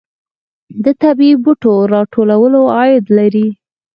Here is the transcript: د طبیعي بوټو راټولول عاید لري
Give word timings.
د 0.83 0.85
طبیعي 1.01 1.35
بوټو 1.43 1.73
راټولول 1.93 2.53
عاید 2.75 3.05
لري 3.17 3.47